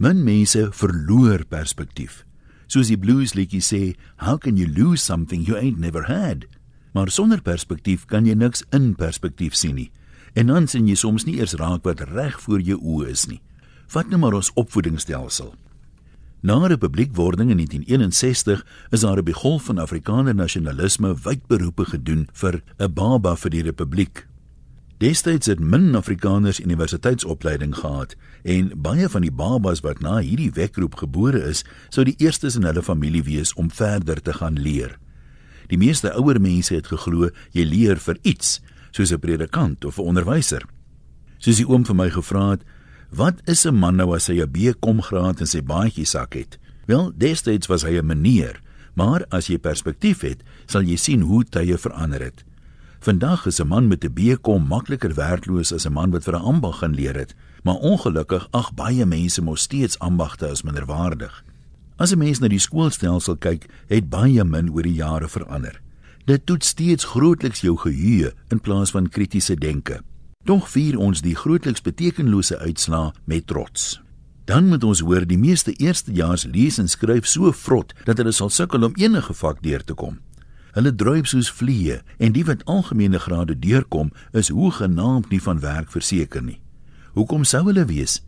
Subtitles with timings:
[0.00, 2.22] Min mense verloor perspektief.
[2.72, 3.80] Soos die blues liedjie sê,
[4.24, 6.46] how can you lose something you ain't never had?
[6.96, 9.90] Maar sonder perspektief kan jy niks in perspektief sien nie.
[10.32, 13.42] En dan sien jy soms nie eers raak wat reg voor jou oë is nie.
[13.92, 15.52] Vat nou maar ons opvoedingsstelsel.
[16.40, 18.64] Na republiekwording in 1961
[18.96, 23.62] is daar 'n begolf van Afrikaner nasionalisme wyd beroepe gedoen vir 'n baba vir die
[23.62, 24.29] republiek.
[25.00, 30.98] Destyds het min Afrikaners universiteitsopleiding gehad en baie van die babas wat na hierdie wekroep
[31.00, 34.98] gebore is, sou die eerstes in hulle familie wees om verder te gaan leer.
[35.72, 38.60] Die meeste ouer mense het geglo jy leer vir iets,
[38.92, 40.66] soos 'n predikant of 'n onderwyser.
[41.38, 42.64] Soos die oom vir my gevra het,
[43.10, 46.58] Wat is 'n man nou as hy 'n B-kom graad in sy baadjie sak het?
[46.86, 48.60] Wel, destyds was hy 'n meneer,
[48.94, 52.44] maar as jy perspektief het, sal jy sien hoe tye verander het.
[53.02, 56.42] Vandag is 'n man met 'n B-kom makliker werkloos as 'n man wat vir 'n
[56.42, 61.44] ambag gaan leer het, maar ongelukkig ag baie mense mos steeds ambagte as minderwaardig.
[61.96, 65.80] As 'n mens na die skoolstelsel kyk, het baie min oor die jare verander.
[66.24, 70.02] Dit toets steeds grootliks jou geheue in plaas van kritiese denke.
[70.44, 74.00] Tog vier ons die grootliks betekenlose uitslaa met trots.
[74.44, 78.50] Dan moet ons hoor die meeste eerstejaars lees en skryf so vrot dat hulle sal
[78.50, 80.18] sukkel om enige vak deur te kom.
[80.76, 85.90] Hulle druip soos vliee en die wat algemene grade deurkom is hoegenaamd nie van werk
[85.90, 86.60] verseker nie.
[87.18, 88.20] Hoekom sou hulle wees?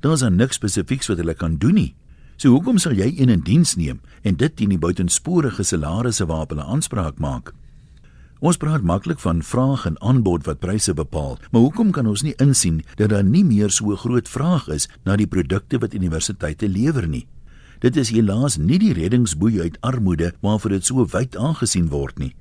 [0.00, 1.94] Daar's dan niks spesifieks wat hulle kan doen nie.
[2.38, 6.54] So hoekom sal jy een in diens neem en dit teen die buitensporige salarisse waarop
[6.54, 7.50] hulle aanspraak maak?
[8.38, 12.36] Ons praat maklik van vraag en aanbod wat pryse bepaal, maar hoekom kan ons nie
[12.38, 17.08] insien dat daar nie meer so groot vraag is na die produkte wat universiteite lewer
[17.10, 17.26] nie?
[17.78, 22.34] Dit is helaas nie die reddingsboei uit armoede waarvoor dit so wyd aangesien word nie.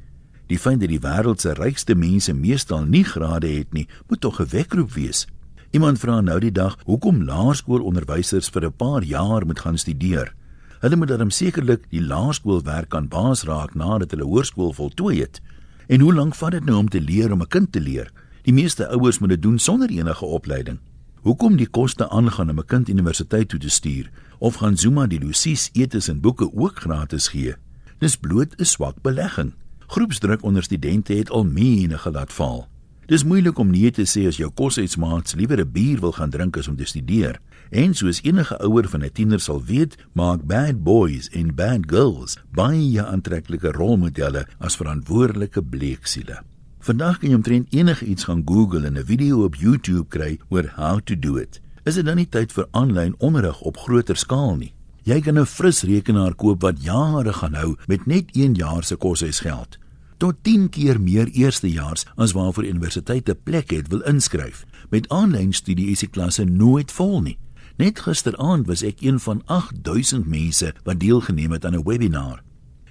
[0.50, 4.40] Die feit dat die wêreld se rykste mense meestal nie grade het nie, moet tog
[4.42, 5.28] 'n wekroep wees.
[5.72, 10.34] Iemand vra nou die dag hoekom laerskoolonderwysers vir 'n paar jaar moet gaan studeer.
[10.80, 15.42] Hulle moet dan sekerlik die laerskoolwerk aan baas raak nadat hulle hoërskool voltooi het.
[15.88, 18.12] En hoe lank vat dit nou om te leer om 'n kind te leer?
[18.42, 20.80] Die meeste ouers moet dit doen sonder enige opleiding.
[21.28, 25.20] Hoekom die koste aangaan om 'n kind universiteit toe te stuur of gaan Zuma die
[25.20, 27.56] Lucies etes en boeke ook gratis gee?
[28.00, 29.54] Dis bloot 'n swak belegging.
[29.88, 32.68] Groepsdruk onder studente het al menige laat val.
[33.06, 36.58] Dis moeilik om nee te sê as jou kosuitsmaats liewer 'n bier wil gaan drink
[36.58, 37.40] as om te studeer.
[37.70, 42.38] En soos enige ouer van 'n tiener sal weet, maak bad boys en bad girls
[42.52, 46.44] baie aantreklike rolmodelle as verantwoordelike bleeksiele.
[46.88, 50.72] Vandag kan jy omtrent enige iets gaan Google en 'n video op YouTube kry oor
[50.76, 51.60] how to do it.
[51.84, 54.74] Is dit dan nie tyd vir aanlyn onderrig op groter skaal nie?
[55.04, 58.96] Jy kan 'n fris rekenaar koop wat jare gaan hou met net 1 jaar se
[58.96, 59.78] koshuisgeld.
[60.18, 64.66] Tot 10 keer meer eerstejaars as waarvoor universiteite plek het wil inskryf.
[64.90, 67.38] Met aanlyn studie is die klasse nooit vol nie.
[67.78, 72.47] Net gisteraand was ek een van 8000 mense wat deelgeneem het aan 'n webinar.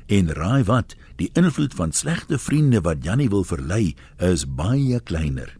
[0.06, 5.50] En raai wat, die invloed van slegte vriende wat Jannie wil verlei, is baie kleiner.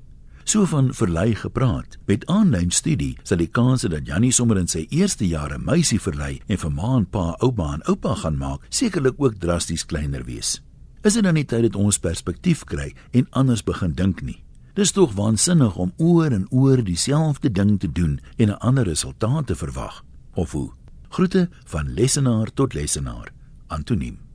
[0.46, 1.96] So van verlei gepraat.
[2.06, 6.36] Met aanlyn studie sal die kans dat Jannie sommer in sy eerste jare meisie verlei
[6.46, 10.60] en vir ma en pa, ouma en oupa gaan maak, sekerlik ook drasties kleiner wees.
[11.02, 14.38] Is dit dan nie tyd dat ons perspektief kry en anders begin dink nie?
[14.78, 19.46] Dis tog waansinnig om oor en oor dieselfde ding te doen en 'n ander resultaat
[19.46, 20.04] te verwag.
[20.34, 20.70] Of hoe?
[21.08, 23.32] Groete van lesenaar tot lesenaar.
[23.66, 24.25] Antoniem